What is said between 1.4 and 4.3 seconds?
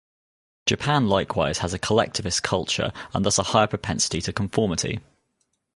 has a collectivist culture and thus a higher propensity